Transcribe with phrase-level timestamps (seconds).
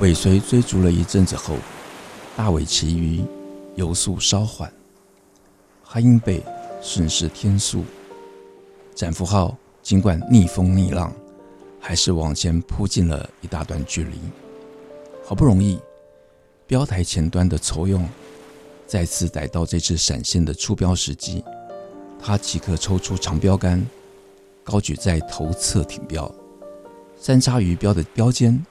[0.00, 1.56] 尾随追逐了一阵子后，
[2.34, 3.22] 大尾旗鱼
[3.74, 4.72] 游速稍缓，
[5.84, 6.42] 哈英贝
[6.80, 7.84] 顺势添速，
[8.94, 11.12] 展福号尽管逆风逆浪，
[11.78, 14.18] 还是往前扑进了一大段距离。
[15.22, 15.78] 好不容易，
[16.66, 18.02] 标台前端的酬庸
[18.86, 21.44] 再次逮到这只闪现的出标时机，
[22.18, 23.86] 他即刻抽出长标杆，
[24.64, 26.34] 高举在头侧挺标，
[27.18, 28.64] 三叉鱼标的标尖。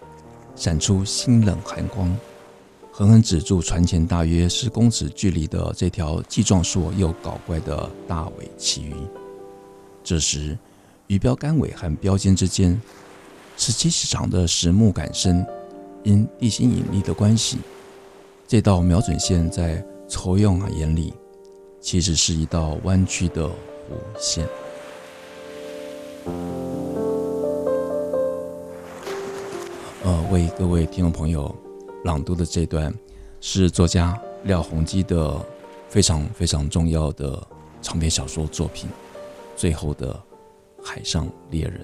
[0.59, 2.13] 闪出星冷寒光，
[2.91, 8.93] 狠狠止住船前大约十公尺距离的这条既壮硕又搞怪的大尾鳍鱼。
[10.03, 10.57] 这时，
[11.07, 12.79] 鱼标杆尾和标尖之间
[13.55, 15.47] 十七尺长的实木杆身，
[16.03, 17.59] 因地心引力的关系，
[18.45, 21.13] 这道瞄准线在酬庸眼里，
[21.79, 23.51] 其实是一道弯曲的弧
[24.19, 24.45] 线。
[30.09, 31.55] 呃，为各位听众朋友
[32.03, 32.91] 朗读的这段
[33.41, 35.39] 是作家廖鸿基的
[35.87, 37.47] 非常非常重要的
[37.79, 38.89] 长篇小说作品
[39.55, 40.19] 《最后的
[40.83, 41.81] 海上猎人》。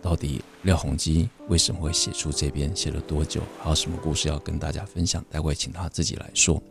[0.00, 2.70] 到底廖鸿基为什么会写出这篇？
[2.76, 3.40] 写了多久？
[3.60, 5.24] 还有什么故事要跟大家分享？
[5.28, 6.62] 待会请他自己来说。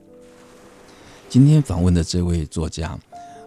[1.28, 2.98] 今天访问的这位作家，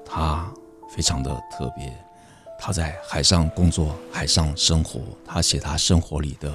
[0.05, 0.53] 他
[0.95, 1.91] 非常的特别，
[2.59, 6.53] 他在海上工作，海上生活，他写他生活里的。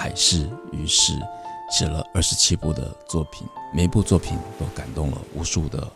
[0.00, 1.12] 海事鱼事，
[1.70, 5.86] 写了二十七部的作品，每一部作品都感动了无数的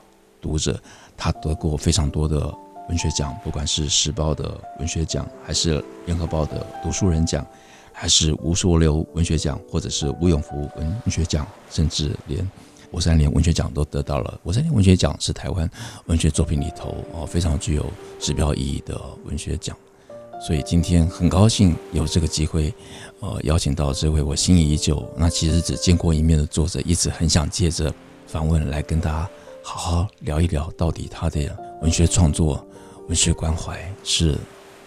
[0.43, 0.79] 读者。
[1.17, 2.55] 他得过非常多的
[2.91, 7.47] 文学奖，不管是时报的文学奖，还是联合报的读书人奖，
[7.95, 12.47] 还是吴浊流文学奖，或者是吴永福文学奖，甚至连
[12.91, 14.39] 吴三连文学奖都得到了。
[14.43, 15.67] 吴三连文学奖是台湾
[16.09, 19.75] 文学作品里头哦非常具有指标意义的文学奖。
[20.47, 22.71] 所以今天很高兴有这个机会，
[23.21, 27.91] 呃，邀请到这位我心仪已久，那其实只见过一面的作者，一直很想借着
[28.27, 29.31] 访问来跟大家
[29.63, 32.63] 好好聊一聊，到底他的文学创作、
[33.09, 34.37] 文学关怀是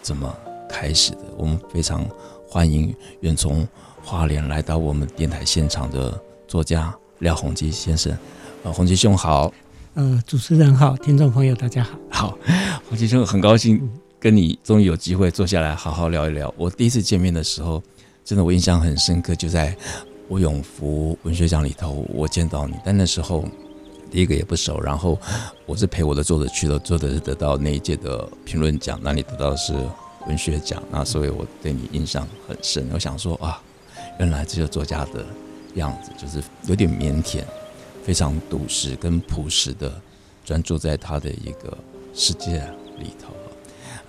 [0.03, 0.31] 怎么
[0.69, 1.21] 开始的。
[1.35, 2.07] 我们非常
[2.47, 3.67] 欢迎远从
[4.03, 8.15] 花莲来到我们电台现场的作家廖鸿基先生。
[8.61, 9.51] 呃，鸿基兄好。
[9.95, 11.97] 呃，主持人好，听众朋友大家好。
[12.11, 12.37] 好，
[12.87, 13.81] 鸿基兄很高兴。
[14.19, 16.53] 跟你终于有机会坐下来好好聊一聊。
[16.57, 17.81] 我第一次见面的时候，
[18.25, 19.75] 真的我印象很深刻，就在
[20.27, 22.73] 吴永福文学奖里头，我见到你。
[22.83, 23.45] 但那时候
[24.09, 25.19] 第一个也不熟，然后
[25.65, 29.73] 我是陪我的作者去了，作者是得到那一届的评论奖，那你得到的是
[30.25, 32.89] 文学奖，那所以我对你印象很深。
[32.91, 33.61] 我想说啊，
[34.19, 35.23] 原来这个作家的
[35.75, 37.43] 样子就是有点腼腆，
[38.03, 40.01] 非常笃实跟朴实的，
[40.43, 41.77] 专注在他的一个
[42.15, 42.59] 世界
[42.99, 43.36] 里头。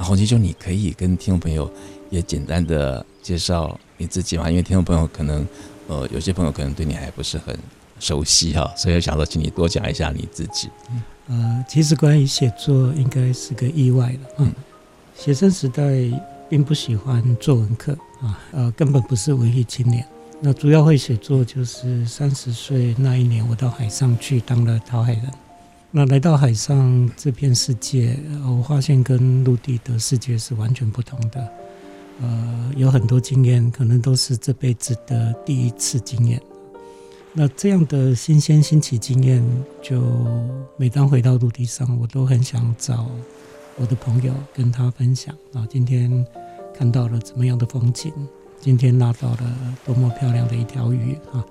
[0.05, 1.71] 鸿基兄，你可以跟听众朋友
[2.11, 4.49] 也简单的介绍你自己嘛？
[4.49, 5.47] 因为听众朋友可能，
[5.89, 7.59] 呃，有些朋友可能对你还不是很
[7.99, 10.69] 熟悉哈，所以我想说，请你多讲一下你自己。
[11.27, 14.19] 呃，其实关于写作，应该是个意外了。
[14.39, 14.53] 嗯，
[15.17, 15.83] 学生时代
[16.49, 17.93] 并不喜欢作文课
[18.23, 20.07] 啊，呃，根本不是文艺青年。
[20.41, 25.25] 那主要会写作，就是三十岁那一年，我到海上去当了讨海人。
[25.91, 28.15] 那来到海上这片世界，
[28.47, 31.49] 我发现跟陆地的世界是完全不同的。
[32.21, 36.39] 呃，有很多经验，可能都是这辈子的第一次经验。
[37.33, 39.43] 那这样的新鲜新奇经验，
[39.81, 40.03] 就
[40.77, 43.07] 每当回到陆地上，我都很想找
[43.77, 45.67] 我的朋友跟他分享啊。
[45.71, 46.27] 今天
[46.77, 48.13] 看到了怎么样的风景？
[48.61, 51.43] 今天拉到了多么漂亮的一条鱼啊！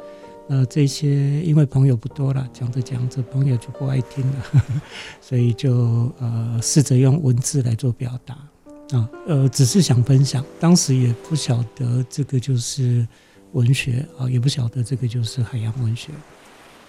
[0.49, 4.81] 那这些因为朋友不多了，讲着讲着朋友就不爱听了，呵呵，
[5.19, 8.33] 所以就呃试着用文字来做表达
[8.97, 13.05] 啊，呃只是想分享，当时也不晓得这个就是
[13.51, 16.11] 文学啊，也不晓得这个就是海洋文学。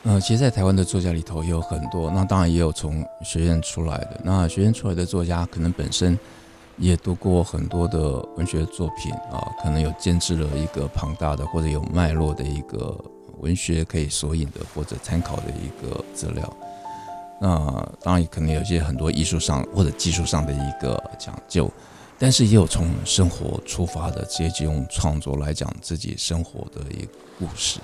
[0.05, 4.20] 呃，其实，在台湾的作家里头也有很多，那当然也有从学院出来的。
[4.25, 6.16] 那学院出来的作家，可能本身
[6.76, 12.96] 也读过很多的文学作品啊，可能有建制了一个庞大的或者有脉络的一个。
[13.40, 16.56] 文学可以索引的或者参考的一个资料，
[17.40, 21.70] 那当然可能有些很多艺术上或者技术上的一个讲究，
[22.19, 27.81] 但是也有从生活出发的，直接就用创作来讲自己生活的一个故事。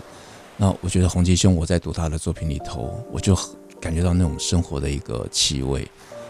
[0.56, 3.36] 那我觉得洪基兄，我在读他的作品里头，我就
[3.80, 5.88] 感觉到那种生活的一个气味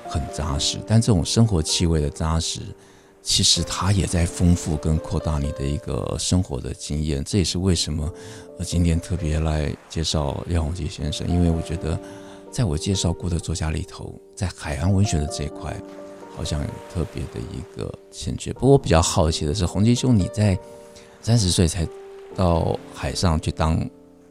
[0.09, 0.79] 很扎实。
[0.87, 2.61] 但这种生活气味的扎实，
[3.25, 7.25] 其实他也在丰富跟扩大你的一个生活的经验。
[7.25, 8.09] 这也是为什么
[8.56, 11.99] 我今天特别来介绍廖鸿基先生，因为我觉得。
[12.53, 15.76] 在我介绍过的作家里头，在海洋文学的这一块，
[16.37, 18.53] 好像有特别的一个欠缺。
[18.53, 20.56] 不过我比较好奇的是，鸿基兄，你在
[21.20, 21.85] 三十岁才
[22.37, 23.85] 到海上去当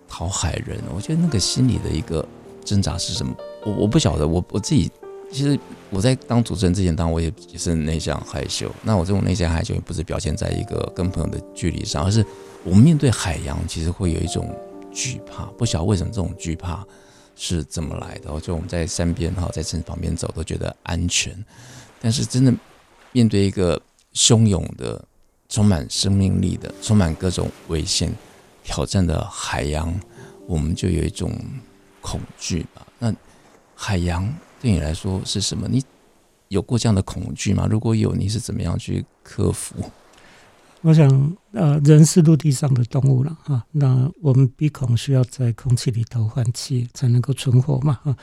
[0.07, 2.25] 讨海人，我觉得那个心里的一个
[2.63, 3.35] 挣扎是什么？
[3.65, 4.25] 我我不晓得。
[4.25, 4.89] 我我自己
[5.33, 5.59] 其实
[5.89, 8.71] 我在当主持人之前，当然我也也是内向害羞。
[8.83, 12.25] 那我这种内向害羞，也不是表现在一个跟朋友的距离上，而是
[12.63, 14.55] 我们面对海洋，其实会有一种
[14.93, 15.45] 惧怕。
[15.57, 16.85] 不晓得为什么这种惧怕。
[17.35, 18.39] 是怎么来的？
[18.41, 21.35] 就我们在山边哈，在城旁边走都觉得安全，
[21.99, 22.53] 但是真的
[23.11, 23.81] 面对一个
[24.13, 25.03] 汹涌的、
[25.49, 28.13] 充满生命力的、充满各种危险
[28.63, 29.99] 挑战的海洋，
[30.45, 31.35] 我们就有一种
[32.01, 32.85] 恐惧吧？
[32.99, 33.11] 那
[33.73, 34.31] 海洋
[34.63, 35.67] 对你来说是什么？
[35.67, 35.83] 你
[36.47, 37.67] 有过这样的恐惧吗？
[37.69, 39.75] 如果有，你是怎么样去克服？
[40.79, 43.65] 我想，呃，人是陆地上的动物了啊。
[43.73, 48.15] 那我们鼻孔需要在空气里头换气才能够存活嘛啊，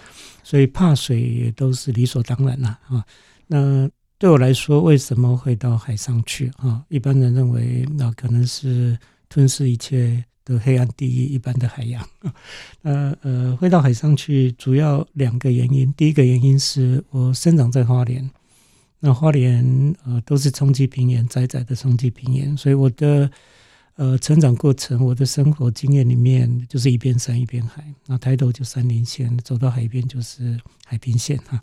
[0.43, 3.05] 所以怕水也都是理所当然了啊。
[3.47, 6.83] 那对我来说，为什么会到海上去啊？
[6.89, 8.99] 一般人认为，那可能是
[9.29, 10.25] 吞噬一切
[10.55, 12.07] 的黑暗地狱一般的海洋。
[12.83, 15.93] 呃呃，会到海上去，主要两个原因。
[15.95, 18.31] 第一个原因是我生长在花莲。
[19.03, 23.31] 那花莲呃都是冲积平原，窄窄的冲积平原，所以我的
[23.97, 27.83] 呃成长过程，我的生活经验里面就是一边山一边海。
[28.07, 31.59] 那抬头就山林线，走到海边就是海平线哈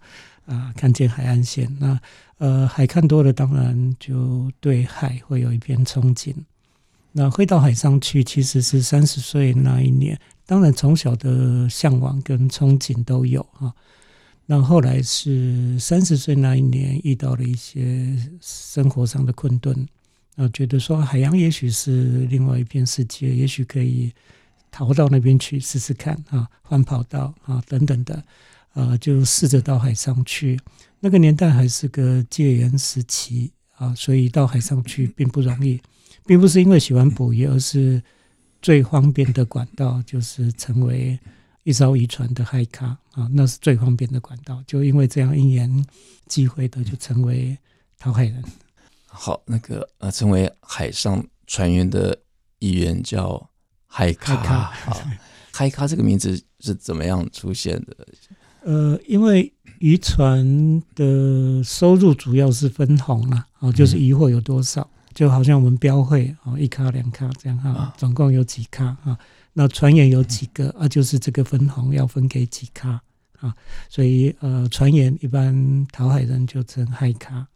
[0.47, 1.71] 啊，看见海岸线。
[1.79, 1.99] 那
[2.39, 6.33] 呃海看多了，当然就对海会有一片憧憬。
[7.17, 13.73] 那会到海上去，其实是三十岁那一年，当然从小的向往跟憧憬都有哈。
[14.45, 19.75] 那后来是三十岁那一年遇到了一些生活上的困顿，
[20.35, 24.13] 啊，觉得说海洋也许是另外一片世界，也许可以
[24.69, 28.23] 逃到那边去试试看啊，换跑道啊等等的，
[28.73, 30.59] 啊，就试着到海上去。
[30.99, 35.81] 那个年代还是个戒严时期啊，所以到海上去并不容易，
[36.25, 38.03] 并不是因为喜欢捕鱼，而是
[38.61, 41.19] 最方便的管道就是成为。
[41.63, 44.63] 一艘渔船的海咖啊，那是最方便的管道。
[44.65, 45.85] 就因为这样一缘
[46.25, 47.57] 机会的，就成为
[47.99, 48.41] 讨海人。
[49.05, 52.17] 好，那个呃，成为海上船员的
[52.59, 53.49] 一员叫
[53.85, 54.37] 海咖。
[54.39, 55.01] 海咖，好，
[55.51, 58.07] 海咖这个名字是怎么样出现的？
[58.61, 69.17] 呃，因为渔船的收入主要是分红啦，啊，就是渔获有多少，嗯、就好像我们标会啊，一卡两卡这样哈，总共有几卡啊。
[69.53, 70.87] 那船员有几个啊？
[70.87, 73.01] 就是这个分红要分给几卡
[73.39, 73.53] 啊？
[73.89, 77.47] 所以呃，船员一般讨海人就称海卡。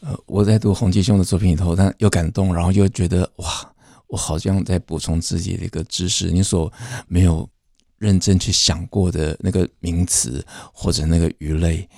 [0.00, 3.46] 呃，我在读洪基兄的作品里头，但又感动，然后又觉得哇，
[4.08, 6.30] 我好像在补充自己的一个知识。
[6.30, 6.72] 你所
[7.06, 7.46] 没有
[8.00, 11.88] 认真去想过的那个名词或者那个鱼类，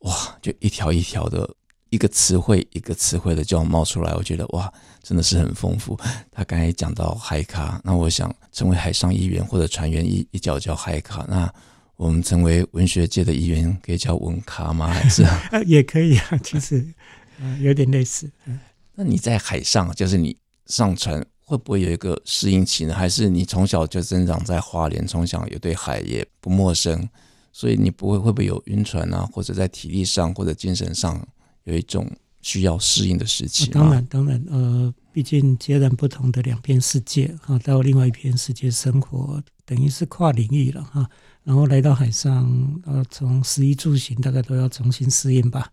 [0.00, 1.48] 哇，就一条一条的。
[1.90, 5.98] 一个词汇一个词汇的叫冒出来，我觉得哇，真的是很丰富。
[6.30, 11.52] 他刚才讲到海咖，那我想成为海上议员或者船员一一脚叫海咖，那
[11.96, 14.86] 我们成为文学界的一员可以叫文咖吗？
[14.94, 15.26] 还是
[15.66, 16.86] 也可以啊，其实
[17.58, 18.30] 有点类似。
[18.94, 21.20] 那你在海上，就是你上船
[21.50, 22.94] 会不会有一个适应期呢？
[22.94, 27.08] 还是你从小就生长在花莲，从小也对海也不陌生，
[27.52, 31.20] 所以你不会会不会有晕船啊，或者在体力上或者精神上？
[31.64, 32.08] 有一种
[32.40, 33.68] 需要适应的时期。
[33.68, 41.10] 当然，当然，呃，毕竟截然不同的两片世界啊，到另外一片世界生活，等于是跨领域了哈。
[41.42, 45.72] 然后来到海上，呃，从食衣住行大概都要重新适应吧。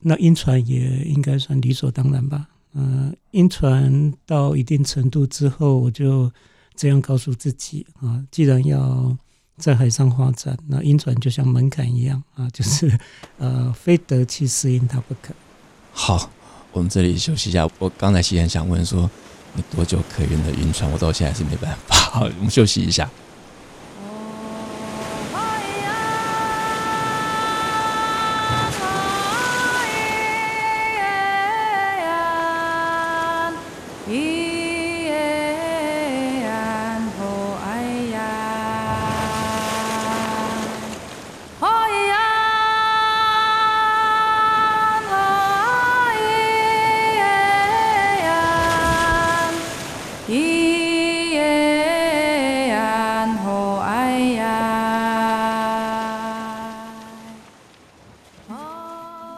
[0.00, 2.48] 那晕船也应该算理所当然吧。
[2.74, 6.30] 呃，晕船到一定程度之后，我就
[6.74, 9.16] 这样告诉自己啊，既然要
[9.56, 12.98] 在海上发展，那晕船就像门槛一样啊， 就是
[13.38, 15.32] 呃，非得去适应它不可。
[15.92, 16.28] 好，
[16.72, 17.68] 我们这里休息一下。
[17.78, 19.08] 我刚才其实很想问说，
[19.54, 20.90] 你多久可以的晕船？
[20.90, 21.94] 我到现在是没办法。
[21.94, 23.08] 好，我们休息一下。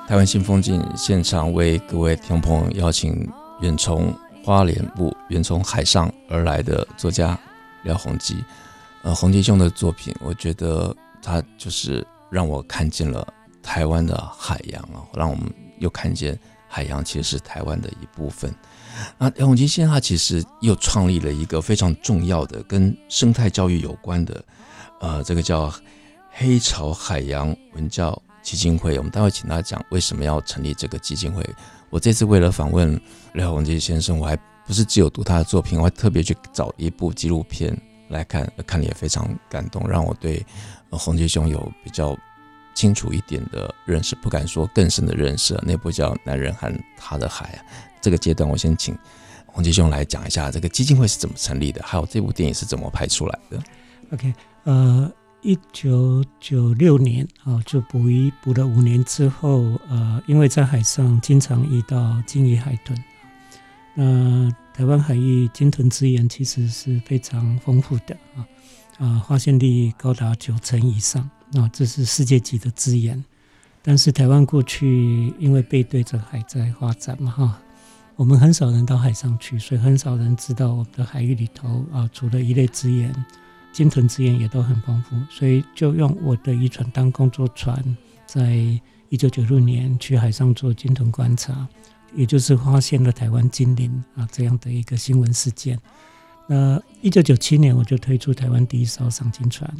[0.07, 3.29] 台湾新风景现场为各位听众朋友邀请
[3.61, 7.37] 远从花莲部、远从海上而来的作家
[7.83, 8.37] 廖鸿基。
[9.03, 13.27] 呃，鸿基兄的作品，我觉得他就是让我看见了
[13.61, 18.55] 台湾的海洋啊，让我们又看见海洋其实是台湾的一部分。
[19.19, 24.45] 那廖鸿基先生他其实又创立了一个非常重要的跟生态教育有关的，
[25.01, 25.73] 呃，这个叫
[26.31, 31.45] 黑潮海洋文教基金会，我们待会请他讲为什么要成立这个基金会。
[31.91, 32.99] 我这次为了访问
[33.33, 37.77] 廖鸿基先生，我还不是只有读他的作品，我还特别去找一部纪录片
[38.09, 40.47] 来看，看了也非常感动，让我对
[40.91, 42.17] 鸿基兄有比较
[42.73, 45.61] 清楚一点的认识，不敢说更深的认识。
[45.67, 47.61] 那部叫《男人和他的海》。
[48.01, 48.97] 这个阶段，我先请
[49.45, 53.61] 鸿基兄来讲一下这个基金会是怎么成立的，还有这部电影是怎么拍出来的。
[54.13, 55.13] OK，呃。
[55.47, 62.99] 一九九六年啊，就捕鱼捕了五年之后，呃，因为在海上经常遇到鲸鱼、海豚，
[63.95, 68.43] 那台湾海域鲸豚资源其实是非常丰富的啊，
[68.99, 73.25] 啊，发现率高达九成以上，啊，这是世界级的资源。
[73.83, 77.63] 但是台湾过去因为背对着海在发展嘛，哈，
[78.17, 83.15] 我们很少人到海上去，所以很少人知道我们的海域里头啊，除了一类资源。
[83.77, 87.77] 鲸豚资源也都很丰富，所以就用我的渔船当工作船，
[88.25, 88.57] 在
[89.11, 91.69] 一九九六年去海上做鲸豚观察，
[92.15, 95.79] 也就是发现了台湾鲸灵啊这样的一个新闻事件。
[96.47, 99.71] 那一九九七年我就推出台湾第一艘赏金船，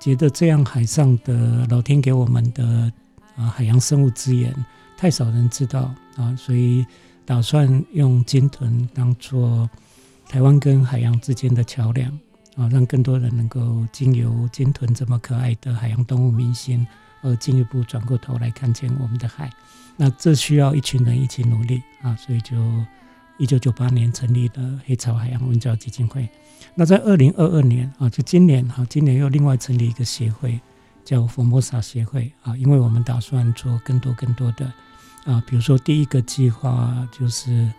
[0.00, 2.92] 觉得这样海上的老天给我们的
[3.36, 4.52] 啊海洋生物资源
[4.96, 6.84] 太少人知道啊，所以
[7.24, 9.70] 打算用鲸豚当做
[10.28, 12.10] 台湾跟海洋之间的桥梁。
[12.56, 16.86] 啊，让更多人能够经由鲸豚这么可爱的海洋动物明星，
[17.20, 19.50] 而进一步转过头来看见我们的海。
[19.96, 22.56] 那这需要一群人一起努力啊，所以就
[23.36, 26.26] 一九九八年成立的黑潮海洋文教基金会。
[26.74, 30.58] 那在二零二二年啊，就今年哈，今年又另外成立一个协会，
[31.04, 34.72] 叫佛摩萨协会啊，因为我们打算做更多更多的
[35.24, 37.70] 啊，比如说第一个计划就是。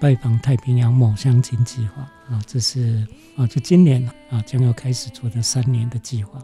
[0.00, 3.04] 拜访太平洋抹香鲸计划啊，这是
[3.36, 6.40] 啊，就今年啊将要开始做的三年的计划。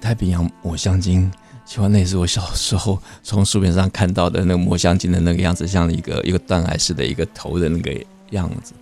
[0.00, 1.30] 太平洋抹香鲸，
[1.66, 7.92] 喜欢那也是我小时候从书本上看到的那个抹香鲸的那个样子，像一个一个断崖式的一个头的那个
[8.30, 8.72] 样子。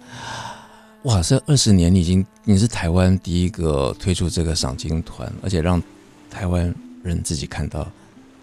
[1.03, 5.83] 哇，这二十年你已经你是台湾第一个推出这个赏鲸团，而且让
[6.31, 7.91] 台湾人自己看到。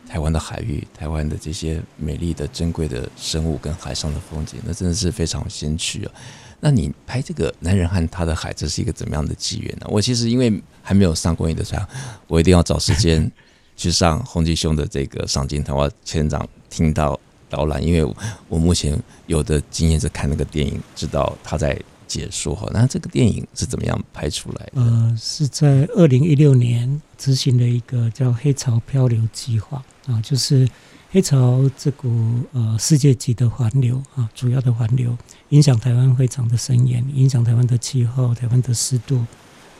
[0.07, 6.11] 台湾的海域，台湾的这些美丽的、珍贵的生物跟海上的风景，那真的是非常先驱啊！
[6.59, 9.87] 那你拍这个《男人和他的海》，这是一个怎么样的机缘呢？
[9.89, 11.85] 我其实因为还没有上过你的船，
[12.27, 13.29] 我一定要找时间
[13.75, 15.77] 去上洪基兄的这个赏鲸团。
[15.77, 17.19] 我要现场听到
[17.49, 18.15] 导览，因为
[18.47, 18.97] 我目前
[19.27, 21.77] 有的经验是看那个电影，知道他在
[22.15, 22.69] 解说哈。
[22.73, 24.81] 那这个电影是怎么样拍出来的？
[24.81, 29.83] 呃，是在二零一六年执行的一个叫“黑潮漂流计划”。
[30.07, 30.67] 啊，就是
[31.11, 32.07] 黑潮这股
[32.53, 35.17] 呃世界级的环流啊，主要的环流
[35.49, 39.25] 影响台湾非常的深远，影响台湾的气候、台湾的湿度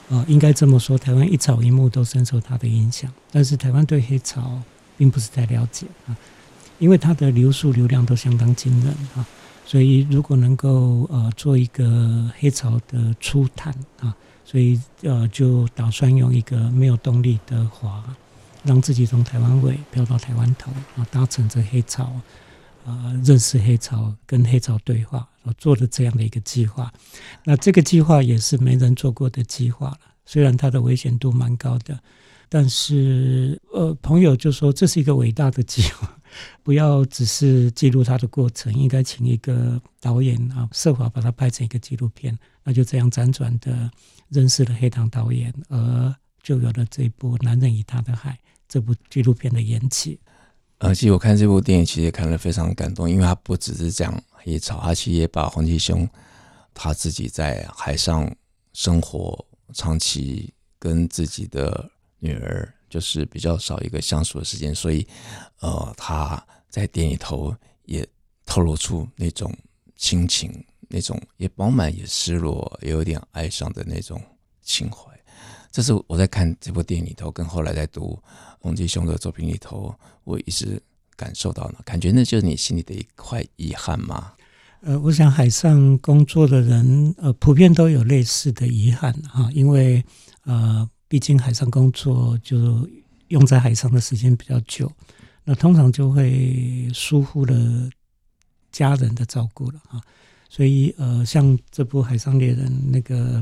[0.10, 3.12] 啊，应该这么说，台湾一草一木都深受它的影响。
[3.32, 4.60] 但是台湾对黑潮
[4.98, 6.18] 并不是太了解啊，
[6.80, 9.26] 因为它的流速流量都相当惊人啊，
[9.66, 18.04] 所以如果能够呃做一个黑潮的初探啊，所以呃就打算用一个没有动力的划。
[18.64, 22.20] 让自己从台湾尾飘到台湾头啊，搭乘着黑潮，
[22.84, 26.92] 啊，认识黑潮，跟黑潮对话，我做了这样的一个计划。
[27.44, 32.00] 那这个计划也是没人做过的计划了，虽然它的危险度蛮高的，
[32.50, 36.18] 但是呃，朋友就说这是一个伟大的计划，
[36.64, 42.38] 不要只是记录它的过程，应该请一个导演啊，设法把它拍成一个纪录片。
[42.64, 43.90] 那就这样辗转的
[44.30, 48.32] 认识了黑糖导演，而就有了这部《男人与他的海》。
[48.68, 50.20] 这部纪录片的延期，
[50.80, 56.10] 而且我看这部电影其实看了非常感动，因为他不只是讲黑潮，他其实也把鸿基兄
[56.74, 58.30] 他自己在海上
[58.74, 65.06] 生活，长期跟自己的女儿就是比较少一个相处的时间，所以
[65.60, 68.08] 呃他在电影里头也
[68.46, 69.54] 透露出那种
[69.98, 70.50] 亲情，
[70.88, 74.22] 那种也饱满也失落，也有点哀伤的那种
[74.62, 75.12] 情怀。
[75.74, 78.18] 这是我在看这部电影里头，跟后来在读
[78.62, 80.82] 鸿基兄的作品里头，我一直
[81.18, 84.32] 感受到呢，感觉那就是你心里的一块遗憾吗？
[84.84, 90.02] 呃，我想海上工作的人，呃，普遍都有类似的遗憾哈，因为
[90.46, 92.86] 呃，毕竟海上工作就
[93.30, 94.92] 用在海上的时间比较久，
[95.46, 97.90] 那通常就会疏忽了
[98.70, 100.02] 家人的照顾了啊。
[100.50, 103.42] 所以呃，像这部《海上猎人》那个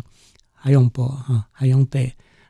[0.51, 1.99] 海勇伯哈海勇伯，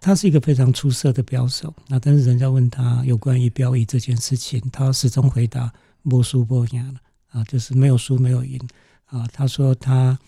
[0.01, 1.73] 他是一个非常出色的标手。
[1.87, 6.99] 那但是人家问他有关于镖役这件事情，他始终回答没输没赢
[7.29, 8.59] 啊，就是没有输没有赢
[9.05, 9.25] 啊。
[9.31, 10.19] 他说他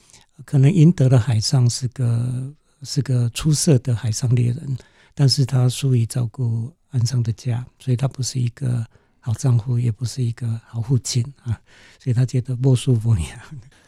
[0.45, 2.49] 可能赢得了海上是个
[2.85, 4.77] 是个出色的海上猎人，
[5.13, 8.85] 但是他疏于照顾岸上的家，所以他不是一个。
[9.25, 11.59] 好丈夫也不是一个好父亲啊，
[11.97, 13.39] 所以他觉得莫舒服一样。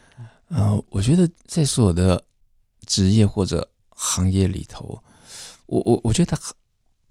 [0.50, 2.20] 呃，我觉得在所有的
[2.86, 5.00] 职业或者行业里头，
[5.66, 6.36] 我我我觉得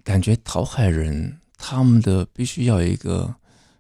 [0.04, 3.34] 感觉讨海人他们的必须要一个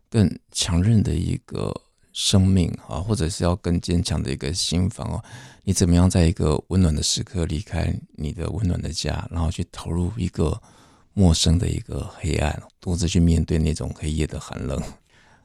[0.10, 1.76] 更强韧的一个
[2.17, 5.24] 生命啊，或者是要更坚强的一个心房哦。
[5.63, 10.59] 你怎么样在一个温暖的时刻离开你的温暖的家，然后去投入一个。
[11.19, 14.79] 陌生的一个黑暗，独自去面对那种黑夜的寒冷。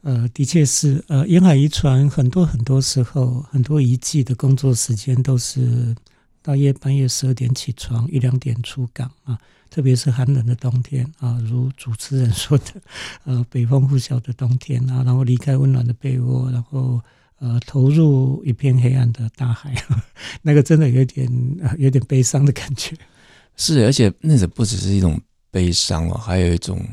[0.03, 5.95] 呃，的确是，呃，沿海渔船很多很多时候，很多渔季的工作时间都是
[6.43, 9.35] 大约半夜十二点起床，一两点出港啊。
[9.73, 12.65] 特别是寒冷的冬天啊，如主持人说的，
[13.25, 17.01] 呃，北风呼啸的冬天啊，然后离开温暖的被窝，然后
[17.39, 19.73] 呃，投入一片黑暗的大海，
[20.43, 21.27] 那个真的有点，
[21.79, 22.95] 有点悲伤的感觉。
[23.55, 25.19] 是，而且那个不只是一种。
[25.53, 26.83] 悲伤哦，还有一种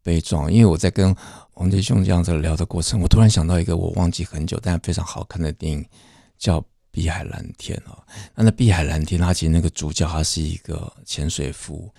[0.00, 0.52] 悲壮。
[0.52, 1.12] 因为我在跟
[1.54, 5.84] 王杰兄这样子聊的过程，我突然想到一个我忘记很久但非常好看的电影，
[6.38, 6.60] 叫
[6.92, 7.98] 《碧海蓝天》哦。
[8.32, 11.92] 那那《碧海蓝天》，它其实那个主角他是一个潜水夫，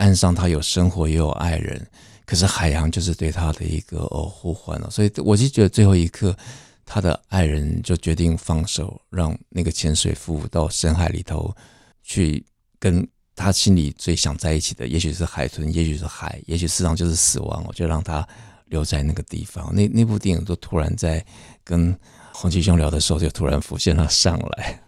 [0.00, 1.86] 岸上他有生活也有爱人，
[2.24, 4.90] 可是海洋就是对他的一个哦呼唤了。
[4.90, 6.36] 所以我就觉得最后一刻，
[6.84, 11.54] 他的爱人就决定放手，让那个潜水夫到深海里头
[12.02, 12.44] 去
[12.78, 13.06] 跟。
[13.36, 17.64] 他心里最想在一起的，也许是海豚，也许是海，也许事实上就是死亡。
[17.66, 18.26] 我就让他
[18.66, 19.74] 留在那个地方。
[19.74, 21.24] 那那部电影都突然在
[21.64, 21.98] 跟
[22.34, 24.78] 宏基兄聊的时候，就突然浮现了上来。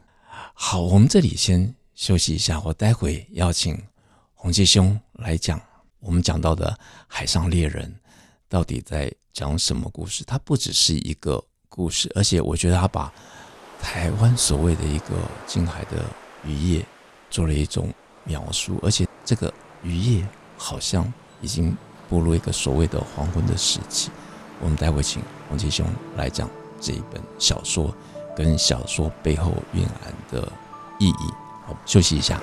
[0.52, 3.80] 好，我们这里先休息一下，我待会邀请
[4.42, 5.60] 宏基兄来讲
[6.00, 6.76] 我们讲到的
[7.06, 7.94] 海上猎人
[8.48, 10.24] 到底在讲什么故事。
[10.24, 13.12] 它不只是一个故事，而且我觉得他把
[13.80, 15.14] 台湾所谓的一个
[15.46, 16.04] 近海的
[16.44, 16.84] 渔业
[17.30, 17.88] 做了一种。
[18.24, 19.52] 描述，而且这个
[19.82, 20.24] 渔业
[20.56, 21.76] 好像已经
[22.08, 24.12] 步入一个所谓的黄昏的时期。
[24.60, 25.84] 我们待会请宏基兄
[26.16, 26.48] 来讲
[26.80, 27.92] 这一本小说
[28.36, 30.52] 跟小说背后蕴含的
[31.00, 31.32] 意义。
[31.66, 32.40] 好，休息一下。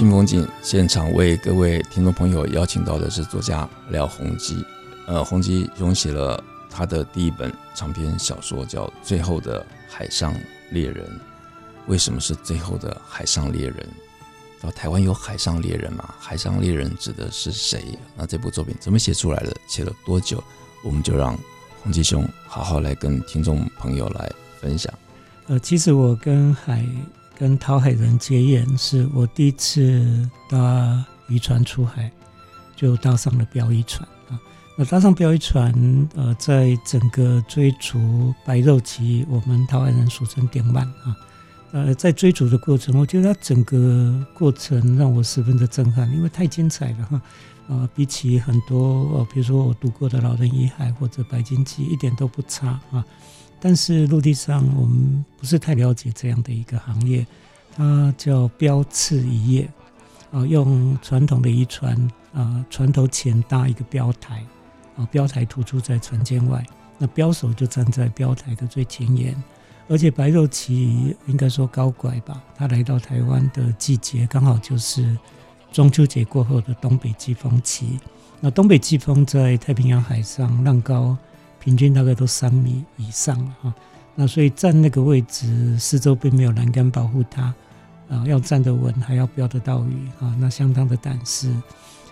[0.00, 4.64] 新风景现场为各位听众朋友邀请到的是作家廖鸿基。
[5.06, 10.34] 呃，鸿基兄写了他的第一本长篇小说，叫《最后的海上
[10.70, 11.06] 猎人》。
[11.86, 13.86] 为什么是最后的海上猎人？
[14.62, 16.14] 到台湾有海上猎人吗？
[16.18, 17.84] 海上猎人指的是谁？
[18.16, 19.54] 那这部作品怎么写出来的？
[19.68, 20.42] 写了多久？
[20.82, 21.38] 我们就让
[21.82, 24.32] 鸿基兄好好来跟听众朋友来
[24.62, 24.90] 分享。
[25.48, 26.86] 呃，其实我跟海。
[27.40, 32.12] 跟讨海人结缘是我第一次搭渔船出海，
[32.76, 34.38] 就搭上了镖役船啊。
[34.76, 35.72] 那搭上镖役船，
[36.14, 41.16] 呃，在整个追逐白肉鳍，我们讨海人俗称典鳗啊。
[41.72, 47.22] 呃，在追逐的过程，我觉得它整个过程让我十分的震撼，因为太精彩了哈。
[47.68, 53.02] 呃，比起很多呃，比如说我读过的《老人与海》或者《白鲸记》，一点都不差啊。
[53.60, 57.26] 但是陆地上我们不是太了解这样的一个行业，
[57.76, 59.70] 它叫标刺渔业，
[60.32, 61.94] 啊，用传统的渔船
[62.32, 64.42] 啊，船头前搭一个标台，
[64.96, 66.64] 啊，标台突出在船舰外，
[66.96, 69.36] 那标手就站在标台的最前沿，
[69.88, 75.16] 而且白肉鳍应该说高拐吧，它来到台湾的季节刚好就是
[75.70, 78.00] 中秋节过后的东北季风期，
[78.40, 81.14] 那东北季风在太平洋海上浪高。
[81.60, 83.74] 平均大概都三米以上了哈，
[84.14, 87.54] 那所以站那个位置，四周并没有栏杆保护它，
[88.08, 91.54] 啊，要站得稳，还要标得到鱼啊，那相当的胆识，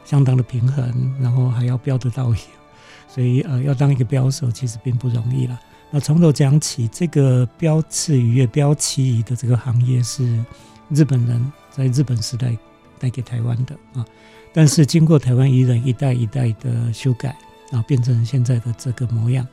[0.05, 2.39] 相当的平衡，然后还要标得到鱼，
[3.09, 5.59] 所以呃，要当一个镖手其实并不容易了。
[5.91, 10.45] 那从头讲起，这个镖刺鱼业、镖旗鱼的这个行业是
[10.91, 12.55] 日本人在日本时代
[12.99, 14.05] 带给台湾的啊，
[14.53, 17.35] 但是经过台湾渔人一代一代的修改
[17.71, 19.47] 啊，变成现在的这个模样。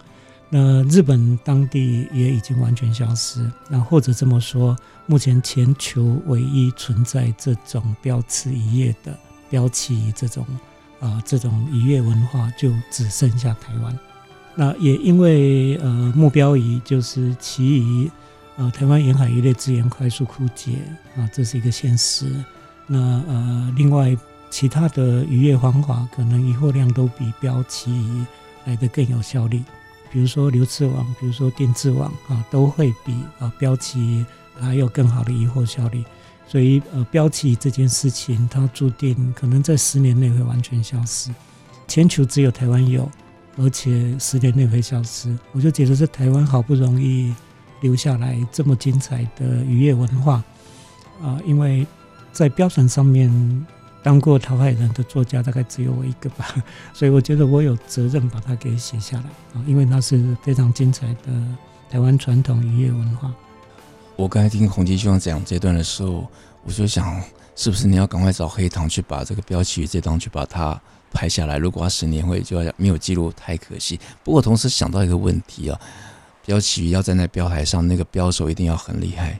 [0.47, 3.51] 那日本当地也已经完全消失。
[3.67, 9.17] 那或者这么说，目前全球唯一存在这种镖刺渔业的
[9.49, 10.45] 标旗这种
[10.99, 13.99] 啊这种渔业文化，就只剩下台湾。
[14.53, 18.11] 那也因为呃目标鱼就是旗鱼，
[18.55, 20.73] 呃台湾沿海鱼类资源快速枯竭
[21.17, 22.31] 啊，这是一个现实。
[22.87, 22.97] 那
[23.27, 24.15] 呃另外
[24.49, 28.25] 其他的渔业方法，可能渔获量都比标旗
[28.65, 29.61] 来的更有效率，
[30.11, 34.25] 比如说流刺网，比如说电刺网啊，都会比啊标旗
[34.59, 36.03] 还有更好的渔获效率。
[36.47, 41.31] 所以呃标旗这件事情，它注定可能在十年内会完全消失，
[41.87, 43.09] 全球只有台湾有。
[43.57, 47.33] 而且十年内会消失，我就觉得这台湾好不容易
[47.79, 50.43] 留下来这么精彩的渔业文化
[51.23, 51.87] 啊，因为
[52.33, 53.31] 在标准上面
[54.05, 56.45] 当过讨海人的作家大概只有我一个吧，
[56.93, 59.23] 所以我觉得我有责任把它给写下来
[59.55, 61.31] 啊，因为那是非常精彩的
[61.89, 63.33] 台湾传统渔业文化。
[64.15, 66.27] 我刚才听宏基兄讲这段的时候，
[66.63, 67.19] 我就想，
[67.55, 70.79] 是不是你要赶快找黑糖去把这个标旗鱼这段去把它。
[71.11, 73.97] 拍下来，如果他十年会就要没有记录，太可惜。
[74.21, 75.79] 不过同时想到一个问题啊，
[76.45, 79.39] 标旗鱼要站在标台上，那个标手一定要很厉害。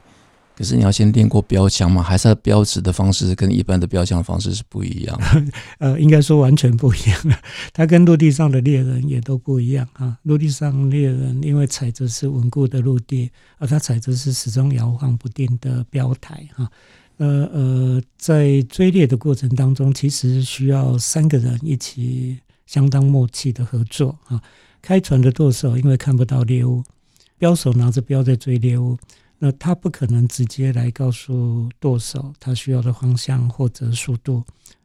[0.56, 2.02] 可是你要先练过标枪吗？
[2.02, 5.20] 还是他标掷的方式跟一般的标枪方式是不一样？
[5.80, 7.20] 呃，应该说完全不一样。
[7.74, 10.18] 他跟陆地上的猎人也都不一样啊。
[10.24, 16.70] 陆地上猎人因为踩着是稳固的陆地，而他踩着是始终摇晃不定的标台啊。
[17.18, 24.41] 呃呃，在追猎的过程当中，其实需要三个人一起相当默契的合作啊。
[24.82, 26.84] 开船的舵手因为看不到猎物，
[27.38, 28.98] 标手拿着标在追猎物，
[29.38, 34.43] 那他不可能直接来告诉舵手他需要的方向或者速度，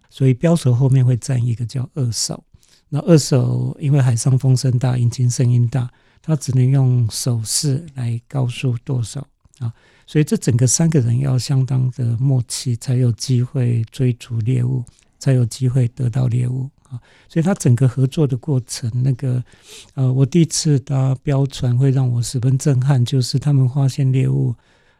[0.08, 2.42] 所以标手后面会站一个叫二手。
[2.88, 5.88] 那二手因为海上风声大，引擎声音大，
[6.20, 9.24] 他只能用手势来告诉舵手
[9.60, 9.72] 啊。
[10.06, 14.84] 所以这整个三个人要相当的默契，才有机会追逐猎物，
[15.20, 17.00] 才有机会得到猎物啊！
[17.28, 19.42] 所以他整个合作的过程，那个
[19.94, 24.54] 呃，我第一次搭标船会让我十分震撼，就是他们发现猎物，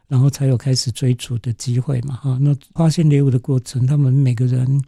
[0.09, 2.38] 然后才有开始追逐的机会嘛哈。
[2.40, 4.83] 那发现猎物的过程，他们每个人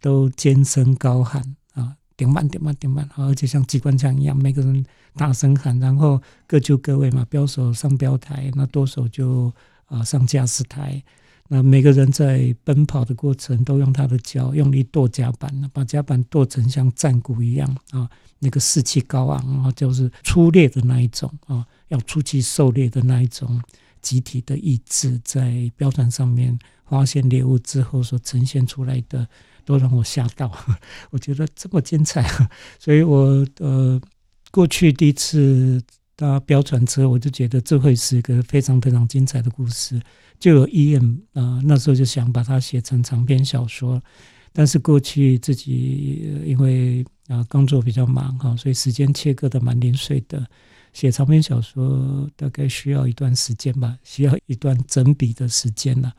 [0.00, 1.42] 都尖声高喊
[1.74, 9.52] 啊，点慢点慢点慢，而且像机关枪一样，每个人大声喊，然后各就各位嘛，标手上标台，那舵手就。
[9.88, 11.00] 啊，上驾驶台，
[11.48, 23.62] 那每个人在奔跑的过程都用他的脚用力跺甲板，把甲板跺成像战鼓一样啊，那个士气高昂啊，就是出猎的那一种啊，要出去狩猎的那一种
[24.02, 29.28] 集体的意志，在标准上面发现猎物之后所呈现出来的，
[29.64, 30.50] 都让我吓到。
[31.10, 32.28] 我觉得这么精彩，
[32.78, 34.00] 所以我呃
[34.50, 35.82] 过去第一次。
[36.16, 40.00] 搭飙船车，我就觉得这会是一个非常非常精彩的故事，
[40.40, 41.00] 就有意愿
[41.34, 41.60] 啊。
[41.62, 44.02] 那时候就想把它写成长篇小说，
[44.52, 50.44] 但是过去自己因为啊工作比较忙哈，所以时间切割的蛮零碎的。
[50.94, 56.10] 写长篇小说大概需要一段时间吧，需要一段整笔的时间了。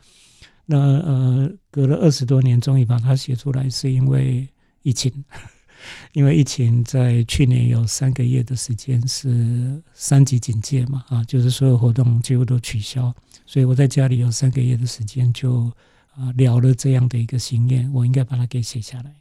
[0.68, 4.48] 那呃，隔了二十多年，终于把它写出来，是因为
[4.84, 5.12] 疫情。
[6.14, 13.14] 因为疫情在去年有三个月的时间是三级警戒嘛，啊，就是所有活动几乎都取消，
[13.46, 15.72] 所以我在家里有三个月的时间就
[16.16, 19.14] 啊聊了这样的一个心愿，我应该把它给写下来。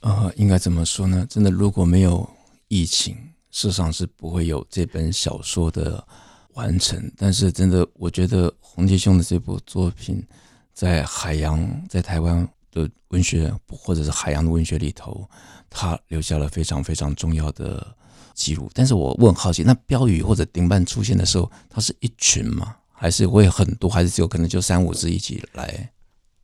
[0.00, 1.26] 呃，应该怎么说呢？
[1.28, 2.28] 真的，如果没有
[2.68, 3.14] 疫情，
[3.50, 6.06] 事实上是不会有这本小说的
[6.52, 7.10] 完成。
[7.16, 10.22] 但是，真的，我觉得宏基兄的这部作品
[10.72, 12.46] 在海洋，在台湾
[12.84, 15.28] 的文学或者是海洋的文学里头。
[15.68, 17.94] 他留下了非常非常重要的
[18.32, 22.76] 记录，但是我我很好奇，那标语或者顶板出现的时候，它是一群吗？
[22.92, 23.90] 还是会很多？
[23.90, 25.90] 还是只有可能就三五只一起来？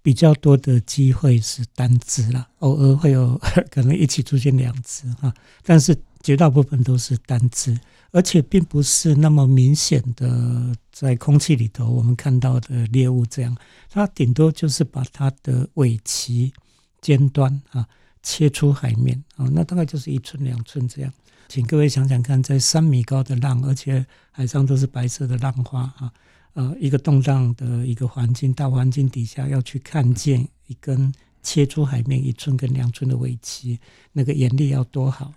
[0.03, 3.41] 比较多的机会是单只啦，偶尔会有
[3.71, 5.33] 可能一起出现两只哈，
[5.65, 7.79] 但是绝大部分都是单只，
[8.11, 13.57] 而且并不是那么明显的在空气里头我们看到的猎物这样，
[13.91, 16.53] 它顶多就是把它的尾鳍
[17.01, 17.87] 尖端啊。
[18.25, 21.13] 切出海面啊，那大概就是一寸两寸这样。
[21.49, 26.13] 请各位想想看，在三米高的浪，而且海上都是白色的浪花啊，
[26.53, 33.77] 呃，一个动荡的一个环境，大环境底下要去看见一根切出海面一寸跟两寸的尾鳍，
[34.13, 35.35] 那个眼力要多好。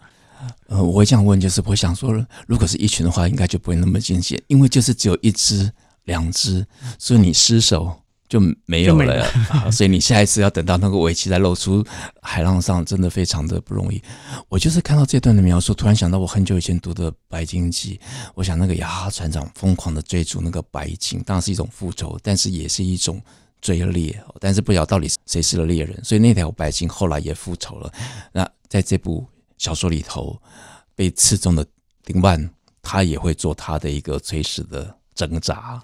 [0.67, 2.13] 呃，我会这样问，就是我想说，
[2.47, 5.71] 如果是一群的话，应该就不会那么惊险，因为就是只有一只、
[6.05, 6.65] 两只，
[6.97, 9.69] 所以你失手就没有了，了啊。
[9.71, 11.85] 所以你下一次要等到那个尾鳍再露出
[12.21, 14.01] 海浪上，真的非常的不容易。
[14.49, 17.99] 我就是看到这段的描述，突然想到我很久以前读的《白鲸记》，
[18.33, 23.21] 我想那个雅哈船长疯狂的追逐那个白鲸，当然是一种复仇，但是也是一种
[23.61, 27.91] 追猎，但是不晓得到底谁是了猎人，所以那条白鲸后来也复仇了。
[28.33, 29.25] 那在这部。
[29.57, 30.41] 小说里头
[30.95, 31.65] 被刺中的
[32.03, 32.49] 丁万，
[32.81, 35.81] 他也会做他的一个垂死的挣扎。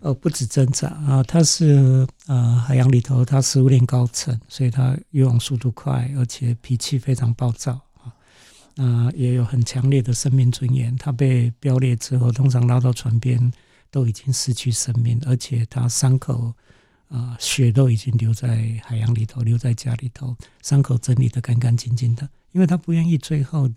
[0.00, 8.08] 呃，不止挣扎啊，他是呃海洋里头，他食物链高层，所以他游泳速度快，而且脾气非常暴躁啊。
[8.76, 10.96] 那也有很强烈的生命尊严。
[10.96, 13.52] 他被标猎之后，通常捞到船边
[13.90, 16.54] 都已经失去生命，而且他伤口
[17.08, 22.26] 啊血都已经留在海洋里头，留在家里头，伤口整理的干干净净的。
[22.52, 23.70] 因为他不愿意最后，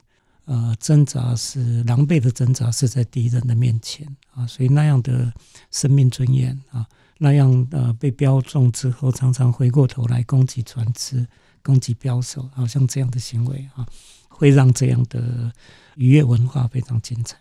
[0.46, 5.32] 呃，挣扎是狼狈的挣扎，是在敌人的面前啊，所以那样的
[5.72, 6.86] 生命尊严啊，
[7.20, 11.26] 那样呃被标中之后，常常回过头来攻击船只、
[11.62, 13.88] 攻击标手，好像这样的行为啊，
[14.28, 15.52] 会让这样的
[15.96, 17.38] 渔业文化非常精彩。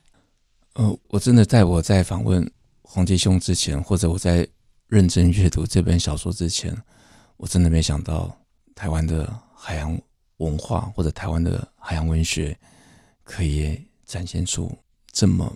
[0.74, 2.48] 呃，我真的在我在访问
[2.82, 4.46] 宏基兄之前，或者我在
[4.86, 6.76] 认真阅读这本小说之前，
[7.36, 8.38] 我真的没想到
[8.74, 10.00] 台湾的海洋。
[10.42, 12.56] 文化或者台湾的海洋文学，
[13.22, 14.70] 可以展现出
[15.10, 15.52] 这么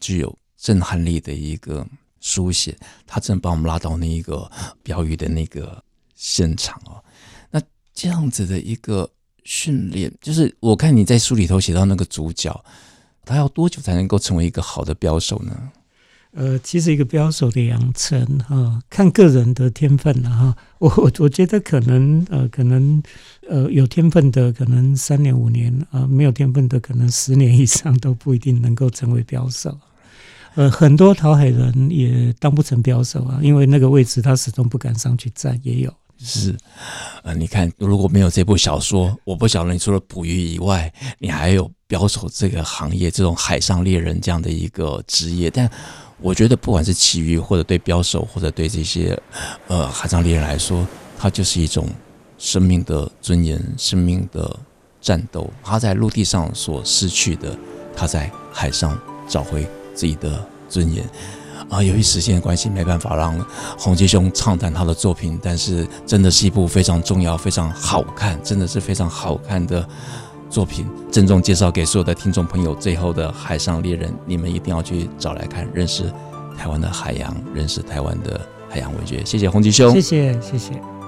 [0.00, 1.86] 具有震撼力的一个
[2.20, 2.76] 书写，
[3.06, 4.50] 他真的把我们拉到那一个
[4.82, 5.82] 标语的那个
[6.14, 7.02] 现场哦。
[7.50, 7.60] 那
[7.94, 9.10] 这样子的一个
[9.44, 12.64] 训练，就是我看你在书里头写到那个主角，
[13.24, 15.72] 他要多久才能够成为一个好的标手呢？
[16.32, 20.56] 呃，其实一个标手的养成哈，看个人的天分了哈。
[20.78, 23.02] 我我我觉得可能呃，可能
[23.48, 29.76] 呃有天分的可能三年五年啊，没有天分的可能十年以上都不一定能够成为标手。
[30.54, 35.92] 呃，很多淘海人也当不成标手啊，因为那个位置他始终不敢上去站，也有。
[36.16, 36.56] 是，
[37.24, 45.68] 呃，你看如果没有这部小说，我不晓得你除了捕鱼以外，你还有标手这个行业，这种海上猎人这样的一个职业，但。
[46.22, 49.18] 我觉得，不管是旗鱼，或者对标手，或者对这些
[49.68, 50.86] 呃海上猎人来说，
[51.18, 51.86] 它就是一种
[52.38, 54.54] 生命的尊严、生命的
[55.00, 55.50] 战斗。
[55.62, 57.56] 他在陆地上所失去的，
[57.96, 61.04] 他在海上找回自己的尊严。
[61.68, 63.38] 啊，由于时间的关系，没办法让
[63.78, 69.88] 洪基兄畅谈他的作品，但是真的是一部非常重要、非常好看，真的是非常好看的
[70.50, 72.74] 作品，郑重介绍给所有的听众朋友。
[72.74, 76.12] 最后的《海上猎人》，你们一定要去找来看，认识
[76.58, 79.24] 台湾的海洋，认识台湾的海洋文学。
[79.24, 80.99] 谢谢洪吉兄，谢谢谢谢。